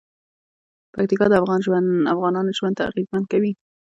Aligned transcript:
پکتیکا 0.93 1.25
د 1.29 1.33
افغانانو 2.13 2.55
ژوند 2.57 2.83
اغېزمن 2.89 3.23
کوي. 3.31 3.51